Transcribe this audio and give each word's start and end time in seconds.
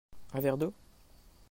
Un 0.39 0.41
verre 0.45 0.57
d'eau? 0.63 0.73